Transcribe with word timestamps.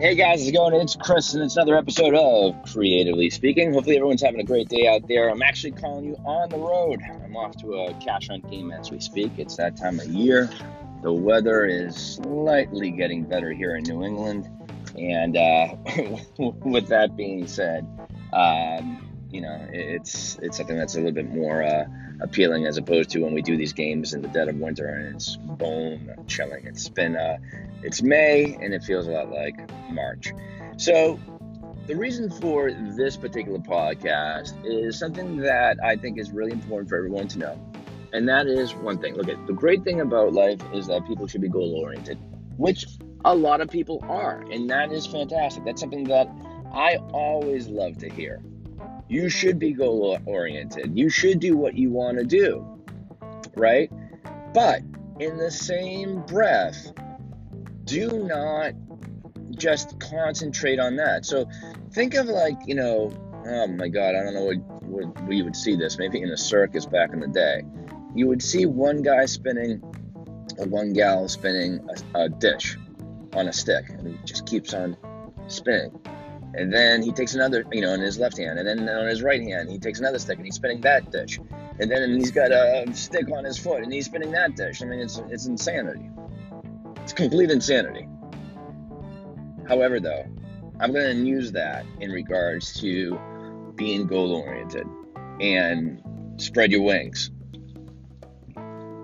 Hey 0.00 0.14
guys, 0.14 0.38
how's 0.38 0.48
it 0.48 0.52
going? 0.52 0.74
It's 0.74 0.94
Chris, 0.94 1.34
and 1.34 1.42
it's 1.42 1.56
another 1.56 1.76
episode 1.76 2.14
of 2.14 2.54
Creatively 2.72 3.30
Speaking. 3.30 3.72
Hopefully, 3.72 3.96
everyone's 3.96 4.22
having 4.22 4.38
a 4.38 4.44
great 4.44 4.68
day 4.68 4.86
out 4.86 5.08
there. 5.08 5.28
I'm 5.28 5.42
actually 5.42 5.72
calling 5.72 6.04
you 6.04 6.14
on 6.24 6.48
the 6.50 6.56
road. 6.56 7.00
I'm 7.24 7.36
off 7.36 7.56
to 7.62 7.74
a 7.74 7.94
cash 7.94 8.28
hunt 8.28 8.48
game 8.48 8.70
as 8.70 8.92
we 8.92 9.00
speak. 9.00 9.32
It's 9.38 9.56
that 9.56 9.76
time 9.76 9.98
of 9.98 10.06
year. 10.06 10.48
The 11.02 11.12
weather 11.12 11.66
is 11.66 11.96
slightly 11.96 12.92
getting 12.92 13.24
better 13.24 13.52
here 13.52 13.74
in 13.74 13.82
New 13.82 14.04
England, 14.04 14.48
and 14.96 15.36
uh, 15.36 15.74
with 16.38 16.86
that 16.90 17.16
being 17.16 17.48
said, 17.48 17.84
um, 18.32 19.04
you 19.32 19.40
know, 19.40 19.68
it's 19.72 20.38
it's 20.40 20.58
something 20.58 20.78
that's 20.78 20.94
a 20.94 20.98
little 20.98 21.10
bit 21.10 21.28
more 21.28 21.64
uh, 21.64 21.86
appealing 22.20 22.66
as 22.66 22.78
opposed 22.78 23.10
to 23.10 23.20
when 23.20 23.34
we 23.34 23.42
do 23.42 23.56
these 23.56 23.72
games 23.72 24.14
in 24.14 24.22
the 24.22 24.28
dead 24.28 24.48
of 24.48 24.56
winter 24.56 24.86
and 24.86 25.16
it's 25.16 25.34
bone 25.36 26.14
chilling. 26.28 26.66
It's 26.66 26.88
been 26.88 27.16
uh, 27.16 27.38
it's 27.82 28.02
May 28.02 28.56
and 28.60 28.74
it 28.74 28.82
feels 28.82 29.06
a 29.06 29.10
lot 29.10 29.30
like 29.30 29.54
March. 29.90 30.32
So 30.76 31.18
the 31.86 31.96
reason 31.96 32.30
for 32.30 32.70
this 32.70 33.16
particular 33.16 33.58
podcast 33.58 34.54
is 34.64 34.98
something 34.98 35.38
that 35.38 35.78
I 35.82 35.96
think 35.96 36.18
is 36.18 36.30
really 36.30 36.52
important 36.52 36.88
for 36.88 36.96
everyone 36.96 37.28
to 37.28 37.38
know. 37.38 37.72
And 38.12 38.28
that 38.28 38.46
is 38.46 38.74
one 38.74 38.98
thing. 38.98 39.14
Look 39.14 39.28
at 39.28 39.46
the 39.46 39.52
great 39.52 39.84
thing 39.84 40.00
about 40.00 40.32
life 40.32 40.60
is 40.72 40.86
that 40.86 41.06
people 41.06 41.26
should 41.26 41.40
be 41.40 41.48
goal 41.48 41.74
oriented, 41.82 42.18
which 42.56 42.86
a 43.24 43.34
lot 43.34 43.60
of 43.60 43.68
people 43.70 44.04
are, 44.08 44.40
and 44.50 44.68
that 44.70 44.92
is 44.92 45.06
fantastic. 45.06 45.64
That's 45.64 45.80
something 45.80 46.04
that 46.04 46.28
I 46.72 46.96
always 47.12 47.68
love 47.68 47.98
to 47.98 48.08
hear. 48.08 48.40
You 49.08 49.28
should 49.28 49.58
be 49.58 49.72
goal 49.72 50.18
oriented. 50.26 50.96
You 50.96 51.08
should 51.08 51.40
do 51.40 51.56
what 51.56 51.74
you 51.74 51.90
want 51.90 52.18
to 52.18 52.24
do, 52.24 52.66
right? 53.56 53.90
But 54.54 54.82
in 55.18 55.36
the 55.38 55.50
same 55.50 56.20
breath, 56.22 56.92
do 57.88 58.24
not 58.24 58.72
just 59.56 59.98
concentrate 59.98 60.78
on 60.78 60.96
that. 60.96 61.24
So 61.24 61.48
think 61.92 62.14
of 62.14 62.26
like, 62.26 62.58
you 62.66 62.74
know, 62.74 63.10
oh 63.46 63.66
my 63.66 63.88
God, 63.88 64.14
I 64.14 64.22
don't 64.22 64.34
know 64.34 64.44
what, 64.44 64.58
what 64.82 65.24
we 65.26 65.42
would 65.42 65.56
see 65.56 65.74
this, 65.74 65.98
maybe 65.98 66.20
in 66.20 66.28
a 66.30 66.36
circus 66.36 66.86
back 66.86 67.12
in 67.12 67.20
the 67.20 67.28
day. 67.28 67.62
You 68.14 68.26
would 68.28 68.42
see 68.42 68.66
one 68.66 69.02
guy 69.02 69.26
spinning, 69.26 69.82
or 70.58 70.66
one 70.66 70.92
gal 70.92 71.28
spinning 71.28 71.80
a, 72.14 72.24
a 72.24 72.28
dish 72.28 72.76
on 73.32 73.48
a 73.48 73.52
stick, 73.52 73.88
and 73.88 74.06
he 74.06 74.18
just 74.24 74.46
keeps 74.46 74.74
on 74.74 74.96
spinning 75.48 75.98
and 76.54 76.72
then 76.72 77.02
he 77.02 77.12
takes 77.12 77.34
another, 77.34 77.64
you 77.72 77.80
know, 77.80 77.92
in 77.94 78.00
his 78.00 78.18
left 78.18 78.38
hand, 78.38 78.58
and 78.58 78.66
then 78.66 78.88
on 78.88 79.06
his 79.06 79.22
right 79.22 79.42
hand, 79.42 79.70
he 79.70 79.78
takes 79.78 80.00
another 80.00 80.18
stick 80.18 80.38
and 80.38 80.46
he's 80.46 80.54
spinning 80.54 80.80
that 80.80 81.10
dish, 81.10 81.38
and 81.78 81.90
then 81.90 82.18
he's 82.18 82.30
got 82.30 82.50
a 82.50 82.84
stick 82.94 83.30
on 83.30 83.44
his 83.44 83.58
foot 83.58 83.82
and 83.82 83.92
he's 83.92 84.06
spinning 84.06 84.32
that 84.32 84.56
dish. 84.56 84.82
I 84.82 84.86
mean, 84.86 85.00
it's 85.00 85.18
it's 85.30 85.46
insanity. 85.46 86.10
It's 87.08 87.14
complete 87.14 87.50
insanity. 87.50 88.06
However, 89.66 89.98
though, 89.98 90.26
I'm 90.78 90.92
going 90.92 91.16
to 91.16 91.24
use 91.24 91.52
that 91.52 91.86
in 92.00 92.10
regards 92.10 92.78
to 92.82 93.18
being 93.76 94.06
goal 94.06 94.30
oriented 94.32 94.86
and 95.40 96.02
spread 96.36 96.70
your 96.70 96.82
wings. 96.82 97.30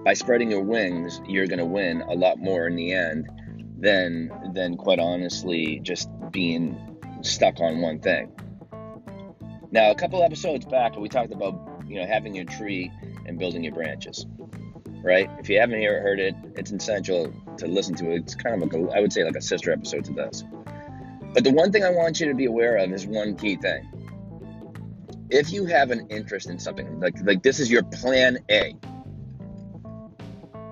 By 0.04 0.12
spreading 0.12 0.50
your 0.50 0.60
wings, 0.60 1.22
you're 1.26 1.46
going 1.46 1.60
to 1.60 1.64
win 1.64 2.02
a 2.02 2.12
lot 2.12 2.38
more 2.38 2.66
in 2.66 2.76
the 2.76 2.92
end 2.92 3.26
than 3.78 4.52
than 4.52 4.76
quite 4.76 4.98
honestly 4.98 5.80
just 5.82 6.10
being 6.30 6.76
stuck 7.22 7.58
on 7.58 7.80
one 7.80 8.00
thing. 8.00 8.30
Now, 9.70 9.92
a 9.92 9.94
couple 9.94 10.22
episodes 10.22 10.66
back, 10.66 10.94
we 10.96 11.08
talked 11.08 11.32
about 11.32 11.58
you 11.88 11.98
know 11.98 12.06
having 12.06 12.34
your 12.34 12.44
tree 12.44 12.92
and 13.24 13.38
building 13.38 13.64
your 13.64 13.72
branches, 13.72 14.26
right? 15.02 15.30
If 15.38 15.48
you 15.48 15.58
haven't 15.58 15.82
heard 15.82 16.20
it, 16.20 16.34
it's 16.54 16.70
essential 16.70 17.32
to 17.58 17.66
listen 17.66 17.94
to 17.96 18.10
it. 18.10 18.16
It's 18.16 18.34
kind 18.34 18.62
of 18.62 18.72
like 18.72 18.80
a, 18.80 18.96
I 18.96 19.00
would 19.00 19.12
say 19.12 19.24
like 19.24 19.36
a 19.36 19.42
sister 19.42 19.72
episode 19.72 20.04
to 20.06 20.12
this. 20.12 20.44
But 21.32 21.44
the 21.44 21.52
one 21.52 21.72
thing 21.72 21.84
I 21.84 21.90
want 21.90 22.20
you 22.20 22.28
to 22.28 22.34
be 22.34 22.44
aware 22.44 22.76
of 22.76 22.92
is 22.92 23.06
one 23.06 23.36
key 23.36 23.56
thing. 23.56 23.88
If 25.30 25.52
you 25.52 25.66
have 25.66 25.90
an 25.90 26.06
interest 26.10 26.48
in 26.48 26.58
something, 26.58 27.00
like 27.00 27.16
like 27.22 27.42
this 27.42 27.58
is 27.60 27.70
your 27.70 27.82
plan 27.82 28.38
A. 28.50 28.76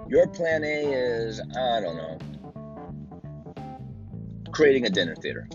Your 0.09 0.29
plan 0.29 0.63
A 0.63 0.93
is 0.93 1.41
I 1.41 1.81
don't 1.81 1.97
know, 1.97 2.19
creating 4.53 4.87
a 4.87 4.91
dinner 4.91 5.17
theater 5.17 5.49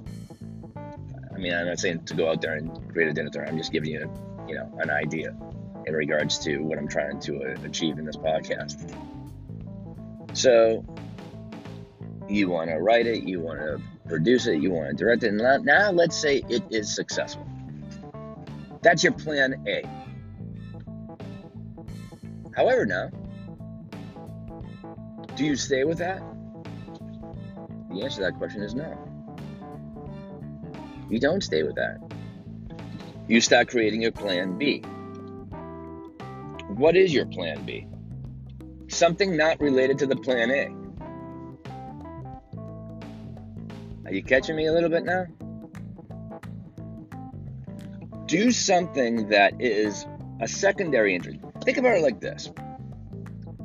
I 1.38 1.40
mean, 1.40 1.54
I'm 1.54 1.68
not 1.68 1.80
saying 1.80 2.04
to 2.06 2.16
go 2.16 2.32
out 2.32 2.42
there 2.42 2.56
and 2.56 2.92
create 2.92 3.10
a 3.10 3.14
dinner 3.14 3.30
theater. 3.30 3.48
I'm 3.48 3.60
just 3.60 3.72
giving 3.72 3.92
you, 3.92 4.12
you 4.48 4.56
know, 4.56 4.76
an 4.80 4.90
idea 4.90 5.38
in 5.86 5.94
regards 5.94 6.40
to 6.40 6.58
what 6.58 6.80
I'm 6.80 6.88
trying 6.88 7.20
to 7.20 7.44
uh, 7.44 7.62
achieve 7.64 8.00
in 8.00 8.06
this 8.06 8.18
podcast. 8.18 8.92
So, 10.34 10.84
you 12.30 12.50
want 12.50 12.70
to 12.70 12.78
write 12.78 13.08
it, 13.08 13.24
you 13.24 13.40
want 13.40 13.60
to 13.60 13.82
produce 14.08 14.48
it, 14.48 14.62
you 14.62 14.72
want 14.72 14.90
to 14.90 14.96
direct 14.96 15.24
it, 15.24 15.30
and 15.30 15.66
now 15.66 15.92
let's 15.92 16.16
say 16.16 16.44
it 16.50 16.64
is 16.70 16.94
successful. 16.94 17.48
That's 18.82 19.04
your 19.04 19.14
plan 19.14 19.64
A. 19.68 19.84
However, 22.56 22.86
now, 22.86 23.10
do 25.36 25.46
you 25.46 25.56
stay 25.56 25.84
with 25.84 26.00
that? 26.00 26.22
The 27.92 28.04
answer 28.04 28.18
to 28.18 28.22
that 28.24 28.38
question 28.38 28.64
is 28.64 28.74
no. 28.74 28.98
You 31.10 31.20
don't 31.20 31.42
stay 31.42 31.64
with 31.64 31.76
that. 31.76 32.00
You 33.28 33.42
start 33.42 33.70
creating 33.70 34.02
your 34.02 34.12
plan 34.12 34.58
B. 34.58 34.80
What 36.70 36.96
is 36.96 37.14
your 37.14 37.26
plan 37.26 37.66
B? 37.66 37.88
Something 38.88 39.38
not 39.38 39.60
related 39.60 40.00
to 40.00 40.06
the 40.06 40.16
plan 40.16 40.52
A. 40.52 40.77
Are 44.08 44.14
you 44.14 44.24
catching 44.24 44.56
me 44.56 44.68
a 44.68 44.72
little 44.72 44.90
bit 44.90 45.04
now? 45.04 45.26
Do 48.26 48.52
something 48.52 49.28
that 49.28 49.60
is 49.60 50.06
a 50.40 50.48
secondary 50.48 51.14
interest. 51.14 51.40
Think 51.66 51.78
about 51.78 51.98
it 51.98 52.04
like 52.04 52.22
this. 52.22 52.50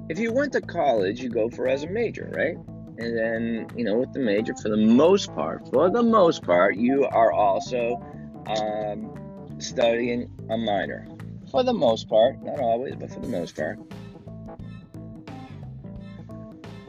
If 0.09 0.19
you 0.19 0.33
went 0.33 0.53
to 0.55 0.61
college, 0.61 1.21
you 1.21 1.31
go 1.31 1.49
for 1.49 1.69
as 1.69 1.85
a 1.85 1.87
major, 1.87 2.29
right? 2.35 2.57
And 2.99 3.17
then, 3.17 3.69
you 3.77 3.85
know, 3.85 3.99
with 3.99 4.13
the 4.13 4.19
major, 4.19 4.53
for 4.57 4.69
the 4.69 4.77
most 4.77 5.33
part, 5.33 5.69
for 5.69 5.91
the 5.91 6.03
most 6.03 6.43
part, 6.43 6.77
you 6.77 7.05
are 7.05 7.31
also 7.31 8.05
um, 8.47 9.55
studying 9.59 10.29
a 10.51 10.57
minor. 10.57 11.07
For 11.53 11.63
the 11.63 11.73
most 11.73 12.09
part, 12.09 12.43
not 12.43 12.59
always, 12.59 12.97
but 12.97 13.13
for 13.13 13.21
the 13.21 13.29
most 13.29 13.55
part. 13.55 13.79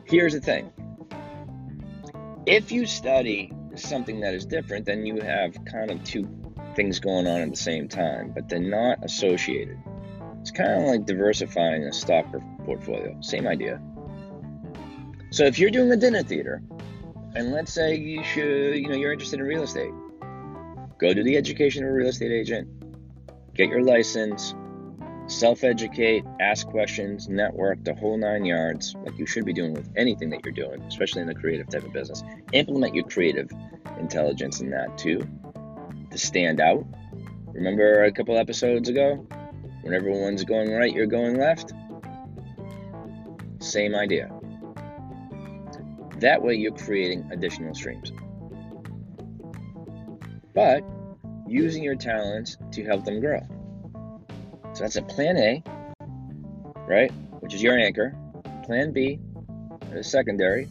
Here's 0.06 0.34
the 0.34 0.41
thing 0.41 0.72
if 2.46 2.72
you 2.72 2.86
study 2.86 3.52
something 3.76 4.20
that 4.22 4.34
is 4.34 4.46
different, 4.46 4.86
then 4.86 5.06
you 5.06 5.22
have 5.22 5.54
kind 5.66 5.92
of 5.92 6.04
two 6.04 6.28
things 6.76 7.00
going 7.00 7.28
on 7.28 7.42
at 7.42 7.50
the 7.50 7.56
same 7.56 7.88
time, 7.88 8.31
but 8.34 8.50
they're 8.50 8.59
not 8.59 9.04
associated. 9.04 9.78
It's 10.42 10.52
kind 10.52 10.72
of 10.72 10.90
like 10.90 11.06
diversifying 11.06 11.84
a 11.84 11.94
stock 11.94 12.26
portfolio. 12.66 13.16
Same 13.22 13.48
idea. 13.48 13.82
So 15.32 15.46
if 15.46 15.58
you're 15.58 15.72
doing 15.72 15.92
a 15.92 15.98
dinner 15.98 16.22
theater, 16.22 16.62
and 17.36 17.52
let's 17.52 17.74
say 17.74 17.96
you 17.96 18.24
should, 18.24 18.76
you 18.76 18.90
know, 18.90 18.96
you're 18.96 19.14
interested 19.14 19.40
in 19.40 19.46
real 19.46 19.64
estate, 19.64 19.94
go 21.00 21.14
to 21.14 21.24
the 21.24 21.38
education 21.38 21.84
of 21.84 21.90
a 21.90 21.94
real 21.94 22.09
estate 22.09 22.32
agent, 22.32 22.68
get 23.56 23.70
your 23.70 23.82
license, 23.82 24.53
self-educate, 25.28 26.23
ask 26.39 26.67
questions, 26.67 27.29
network, 27.29 27.84
the 27.84 27.95
whole 27.95 28.17
nine 28.17 28.45
yards, 28.45 28.95
like 29.03 29.17
you 29.17 29.25
should 29.25 29.45
be 29.45 29.53
doing 29.53 29.73
with 29.73 29.89
anything 29.95 30.29
that 30.29 30.45
you're 30.45 30.53
doing, 30.53 30.81
especially 30.84 31.22
in 31.22 31.28
the 31.28 31.35
creative 31.35 31.69
type 31.69 31.84
of 31.84 31.94
business. 31.94 32.23
Implement 32.51 32.94
your 32.94 33.06
creative 33.06 33.50
intelligence 34.00 34.61
in 34.61 34.69
that 34.72 34.97
too, 34.97 35.28
to 36.11 36.17
stand 36.17 36.59
out. 36.59 36.85
Remember 37.47 38.03
a 38.03 38.11
couple 38.11 38.38
episodes 38.38 38.89
ago, 38.89 39.25
when 39.81 39.94
everyone's 39.94 40.44
going 40.44 40.72
right, 40.72 40.94
you're 40.94 41.06
going 41.06 41.38
left. 41.38 41.73
Same 43.59 43.95
idea. 43.95 44.31
That 46.19 46.41
way, 46.41 46.55
you're 46.55 46.76
creating 46.76 47.29
additional 47.31 47.76
streams. 47.76 48.11
But 50.53 50.84
using 51.47 51.84
your 51.84 51.96
talents 51.96 52.58
to 52.72 52.84
help 52.84 53.03
them 53.05 53.19
grow. 53.19 53.41
So 54.73 54.84
that's 54.84 54.96
a 54.96 55.03
plan 55.03 55.37
A, 55.37 55.64
right? 56.87 57.11
Which 57.41 57.53
is 57.53 57.61
your 57.61 57.78
anchor. 57.78 58.16
Plan 58.64 58.91
B 58.91 59.20
is 59.91 60.09
secondary. 60.09 60.67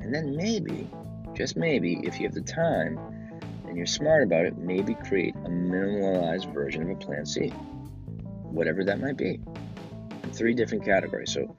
And 0.00 0.14
then 0.14 0.34
maybe, 0.36 0.88
just 1.34 1.56
maybe, 1.56 2.00
if 2.04 2.18
you 2.18 2.26
have 2.26 2.34
the 2.34 2.40
time 2.40 2.98
and 3.66 3.76
you're 3.76 3.84
smart 3.84 4.22
about 4.22 4.46
it, 4.46 4.56
maybe 4.56 4.94
create 4.94 5.34
a 5.44 5.48
minimalized 5.48 6.52
version 6.54 6.82
of 6.82 6.88
a 6.88 6.94
plan 6.94 7.26
C. 7.26 7.48
Whatever 7.48 8.82
that 8.84 9.00
might 9.00 9.18
be. 9.18 9.38
In 10.22 10.30
three 10.32 10.54
different 10.54 10.84
categories. 10.84 11.32
So, 11.32 11.54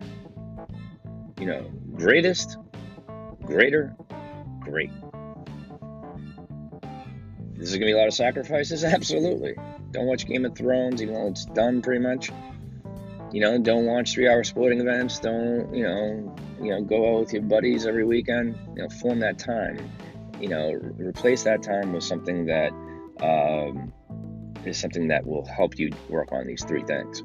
you 1.40 1.46
know, 1.46 1.70
greatest, 1.94 2.58
greater, 3.46 3.96
great. 4.62 4.90
This 7.54 7.70
is 7.70 7.76
going 7.76 7.82
to 7.82 7.86
be 7.86 7.92
a 7.92 7.98
lot 7.98 8.08
of 8.08 8.16
sacrifices? 8.16 8.84
Absolutely. 8.86 9.56
Don't 9.92 10.06
watch 10.06 10.28
Game 10.28 10.46
of 10.46 10.56
Thrones, 10.56 11.02
even 11.02 11.16
though 11.16 11.28
it's 11.28 11.46
done 11.46 11.82
pretty 11.82 12.02
much. 12.02 12.32
You 13.32 13.42
know, 13.42 13.58
don't 13.60 13.86
watch 13.86 14.14
three-hour 14.14 14.44
sporting 14.44 14.80
events. 14.80 15.20
Don't, 15.20 15.74
you 15.74 15.84
know, 15.84 16.36
you 16.62 16.72
know, 16.72 16.82
go 16.82 17.16
out 17.16 17.20
with 17.22 17.34
your 17.34 17.44
buddies 17.44 17.86
every 17.86 18.04
weekend. 18.04 18.58
You 18.76 18.84
know, 18.84 18.90
form 18.90 19.20
that 19.20 19.38
time. 19.40 19.78
you 20.40 20.48
know, 20.48 20.72
replace 20.98 21.44
that 21.44 21.62
time 21.62 21.94
with 21.94 22.04
something 22.04 22.46
that 22.46 22.72
um, 23.22 23.94
is 24.66 24.78
something 24.78 25.08
that 25.10 25.26
will 25.26 25.46
help 25.46 25.78
you 25.78 25.92
work 26.10 26.32
on 26.32 26.48
these 26.48 26.64
three 26.64 26.84
things. 26.84 27.24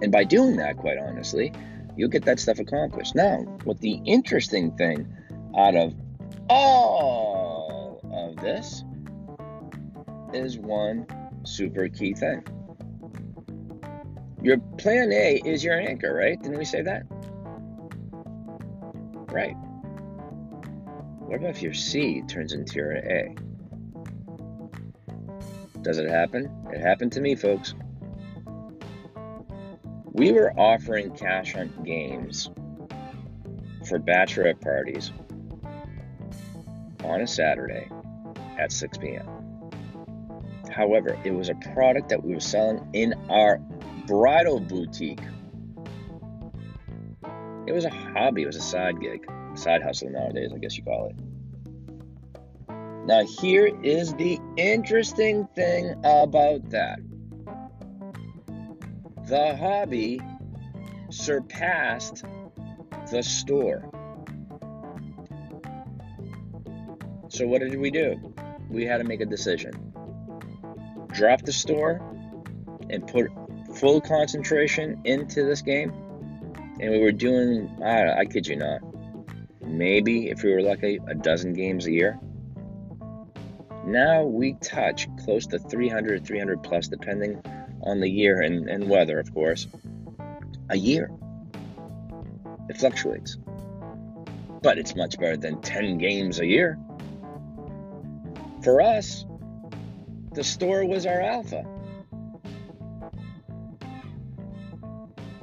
And 0.00 0.10
by 0.10 0.24
doing 0.24 0.56
that, 0.56 0.78
quite 0.78 0.98
honestly, 0.98 1.52
you'll 1.96 2.08
get 2.08 2.24
that 2.24 2.40
stuff 2.40 2.58
accomplished. 2.58 3.14
Now, 3.14 3.38
what 3.64 3.80
the 3.80 4.00
interesting 4.04 4.72
thing 4.76 5.06
out 5.56 5.76
of 5.76 5.94
all 6.48 8.00
of 8.12 8.36
this 8.42 8.84
is 10.32 10.58
one 10.58 11.06
super 11.44 11.88
key 11.88 12.14
thing. 12.14 12.44
Your 14.42 14.58
plan 14.78 15.12
A 15.12 15.40
is 15.44 15.62
your 15.62 15.78
anchor, 15.78 16.14
right? 16.14 16.40
Didn't 16.40 16.58
we 16.58 16.64
say 16.64 16.82
that? 16.82 17.02
Right. 19.32 19.54
What 21.20 21.36
about 21.36 21.50
if 21.50 21.62
your 21.62 21.74
C 21.74 22.22
turns 22.28 22.52
into 22.52 22.74
your 22.76 22.92
A? 22.92 23.34
Does 25.82 25.98
it 25.98 26.10
happen? 26.10 26.50
It 26.72 26.80
happened 26.80 27.12
to 27.12 27.20
me, 27.20 27.34
folks. 27.34 27.74
We 30.12 30.32
were 30.32 30.52
offering 30.58 31.12
cash 31.16 31.54
hunt 31.54 31.84
games 31.84 32.50
for 33.88 33.98
bachelorette 33.98 34.60
parties 34.60 35.10
on 37.04 37.22
a 37.22 37.26
Saturday 37.26 37.88
at 38.58 38.70
6 38.70 38.98
p.m. 38.98 39.41
However, 40.72 41.18
it 41.24 41.32
was 41.32 41.48
a 41.48 41.54
product 41.54 42.08
that 42.08 42.24
we 42.24 42.34
were 42.34 42.40
selling 42.40 42.88
in 42.92 43.14
our 43.28 43.58
bridal 44.06 44.58
boutique. 44.58 45.20
It 47.66 47.72
was 47.72 47.84
a 47.84 47.90
hobby, 47.90 48.42
it 48.42 48.46
was 48.46 48.56
a 48.56 48.62
side 48.62 49.00
gig, 49.00 49.30
side 49.54 49.82
hustle 49.82 50.10
nowadays, 50.10 50.50
I 50.54 50.58
guess 50.58 50.76
you 50.76 50.84
call 50.84 51.10
it. 51.10 51.16
Now, 53.06 53.24
here 53.40 53.66
is 53.82 54.14
the 54.14 54.38
interesting 54.56 55.46
thing 55.54 55.94
about 56.04 56.70
that 56.70 57.00
the 59.28 59.56
hobby 59.56 60.20
surpassed 61.10 62.24
the 63.10 63.22
store. 63.22 63.88
So, 67.28 67.46
what 67.46 67.60
did 67.60 67.78
we 67.78 67.90
do? 67.90 68.34
We 68.68 68.84
had 68.84 68.98
to 68.98 69.04
make 69.04 69.20
a 69.20 69.26
decision 69.26 69.92
drop 71.12 71.42
the 71.42 71.52
store 71.52 72.00
and 72.90 73.06
put 73.06 73.30
full 73.76 74.00
concentration 74.00 75.00
into 75.04 75.44
this 75.44 75.62
game. 75.62 75.90
And 76.80 76.90
we 76.90 76.98
were 76.98 77.12
doing, 77.12 77.70
I, 77.82 78.20
I 78.20 78.24
kid 78.24 78.46
you 78.46 78.56
not, 78.56 78.80
maybe 79.60 80.28
if 80.28 80.42
we 80.42 80.52
were 80.52 80.62
lucky, 80.62 80.98
a 81.06 81.14
dozen 81.14 81.52
games 81.52 81.86
a 81.86 81.92
year. 81.92 82.18
Now 83.84 84.24
we 84.24 84.54
touch 84.54 85.08
close 85.24 85.46
to 85.48 85.58
300, 85.58 86.24
300 86.24 86.62
plus, 86.62 86.88
depending 86.88 87.42
on 87.82 88.00
the 88.00 88.08
year 88.08 88.40
and, 88.40 88.68
and 88.68 88.88
weather, 88.88 89.18
of 89.18 89.32
course. 89.34 89.66
A 90.70 90.76
year. 90.76 91.10
It 92.68 92.78
fluctuates. 92.78 93.36
But 94.62 94.78
it's 94.78 94.94
much 94.94 95.18
better 95.18 95.36
than 95.36 95.60
10 95.60 95.98
games 95.98 96.38
a 96.38 96.46
year. 96.46 96.78
For 98.62 98.80
us, 98.80 99.24
the 100.34 100.44
store 100.44 100.84
was 100.84 101.06
our 101.06 101.20
alpha. 101.20 101.66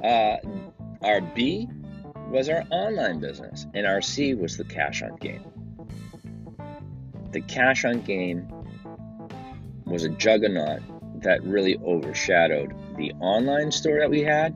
Uh, 0.02 0.36
our 1.02 1.20
B 1.20 1.68
was 2.28 2.48
our 2.48 2.64
online 2.70 3.20
business, 3.20 3.66
and 3.74 3.86
our 3.86 4.00
C 4.00 4.34
was 4.34 4.56
the 4.56 4.64
cash 4.64 5.02
hunt 5.02 5.20
game. 5.20 5.44
The 7.32 7.40
cash 7.42 7.82
hunt 7.82 8.04
game 8.04 8.48
was 9.84 10.04
a 10.04 10.08
juggernaut 10.08 10.80
that 11.22 11.42
really 11.44 11.76
overshadowed 11.78 12.74
the 12.96 13.12
online 13.20 13.70
store 13.70 14.00
that 14.00 14.10
we 14.10 14.20
had 14.22 14.54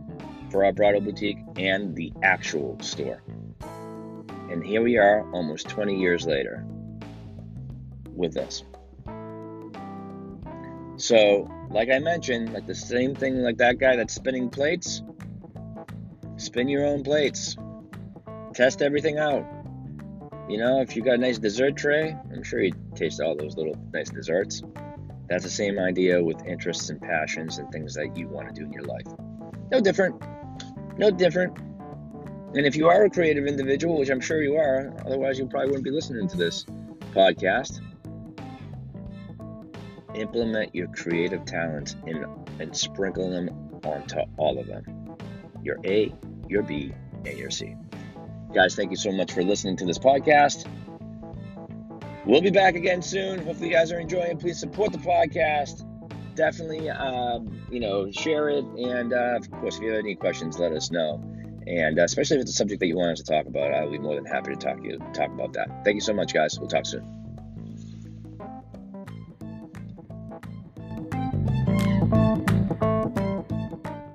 for 0.51 0.65
our 0.65 0.73
bridal 0.73 1.01
boutique 1.01 1.39
and 1.57 1.95
the 1.95 2.13
actual 2.23 2.79
store. 2.81 3.23
And 4.51 4.65
here 4.65 4.83
we 4.83 4.97
are 4.99 5.29
almost 5.33 5.69
20 5.69 5.99
years 5.99 6.27
later 6.27 6.65
with 8.15 8.35
this. 8.35 8.65
So, 10.97 11.51
like 11.71 11.91
I 11.91 11.99
mentioned, 11.99 12.53
like 12.53 12.67
the 12.67 12.75
same 12.75 13.15
thing 13.15 13.43
like 13.43 13.57
that 13.59 13.79
guy 13.79 13.97
that's 13.97 14.15
spinning 14.15 14.49
plates, 14.49 15.03
spin 16.37 16.69
your 16.69 16.87
own 16.87 17.03
plates. 17.03 17.57
Test 18.55 18.83
everything 18.83 19.19
out. 19.19 19.45
You 20.49 20.59
know, 20.59 20.81
if 20.81 20.95
you 20.95 21.03
got 21.03 21.15
a 21.15 21.19
nice 21.19 21.39
dessert 21.39 21.77
tray, 21.77 22.17
I'm 22.33 22.43
sure 22.43 22.63
you 22.63 22.73
taste 22.95 23.21
all 23.21 23.35
those 23.37 23.57
little 23.57 23.75
nice 23.93 24.11
desserts. 24.11 24.63
That's 25.29 25.43
the 25.43 25.51
same 25.51 25.79
idea 25.79 26.23
with 26.23 26.45
interests 26.47 26.91
and 26.91 27.01
passions 27.01 27.59
and 27.59 27.71
things 27.73 27.95
that 27.95 28.17
you 28.17 28.29
want 28.29 28.49
to 28.49 28.55
do 28.55 28.67
in 28.67 28.73
your 28.73 28.85
life. 28.85 29.07
No 29.73 29.81
different. 29.81 30.23
No 30.99 31.11
different. 31.11 31.59
And 32.55 32.67
if 32.67 32.77
you 32.77 32.89
are 32.89 33.05
a 33.05 33.11
creative 33.11 33.47
individual, 33.47 33.99
which 33.99 34.11
I'm 34.11 34.21
sure 34.21 34.43
you 34.43 34.57
are, 34.57 34.95
otherwise 35.05 35.39
you 35.39 35.47
probably 35.47 35.71
wouldn't 35.71 35.85
be 35.85 35.91
listening 35.91 36.29
to 36.29 36.37
this 36.37 36.65
podcast, 37.13 37.81
implement 40.15 40.75
your 40.75 40.89
creative 40.89 41.45
talents 41.45 41.97
in, 42.07 42.25
and 42.61 42.77
sprinkle 42.77 43.31
them 43.31 43.49
onto 43.85 44.21
all 44.37 44.59
of 44.59 44.67
them 44.67 44.85
your 45.65 45.79
A, 45.85 46.15
your 46.49 46.63
B, 46.63 46.93
and 47.25 47.39
your 47.39 47.51
C. 47.51 47.75
Guys, 48.53 48.77
thank 48.77 48.91
you 48.91 48.97
so 48.97 49.11
much 49.11 49.33
for 49.33 49.43
listening 49.43 49.77
to 49.79 49.87
this 49.87 49.99
podcast. 49.99 50.69
We'll 52.27 52.43
be 52.43 52.51
back 52.51 52.75
again 52.75 53.03
soon. 53.03 53.45
Hopefully, 53.45 53.69
you 53.69 53.75
guys 53.75 53.91
are 53.91 53.99
enjoying. 53.99 54.39
Please 54.39 54.61
support 54.61 54.93
the 54.93 54.99
podcast. 54.99 55.85
Definitely, 56.35 56.91
um, 56.91 57.63
you 57.71 57.81
know, 57.81 58.11
share 58.11 58.49
it. 58.49 58.65
And 58.65 59.13
uh, 59.13 59.37
of 59.37 59.51
course, 59.51 59.77
if 59.77 59.83
you 59.83 59.91
have 59.91 60.01
any 60.01 60.15
questions, 60.15 60.59
let 60.59 60.73
us 60.73 60.91
know. 60.91 61.23
And 61.67 61.99
uh, 61.99 62.05
especially 62.05 62.37
if 62.37 62.43
it's 62.43 62.53
a 62.53 62.55
subject 62.55 62.81
that 62.81 62.87
you 62.87 62.97
want 62.97 63.13
us 63.13 63.21
to 63.21 63.33
talk 63.33 63.47
about, 63.47 63.73
I'll 63.73 63.91
be 63.91 63.99
more 63.99 64.15
than 64.15 64.27
happy 64.27 64.53
to 64.53 64.57
talk 64.57 64.83
to 64.83 64.85
you 64.85 64.99
talk 65.13 65.31
about 65.31 65.55
that. 65.55 65.85
Thank 65.85 65.95
you 65.95 66.01
so 66.01 66.13
much, 66.13 66.35
guys. 66.35 66.59
We'll 66.59 66.69
talk 66.69 66.87
soon. 66.87 67.24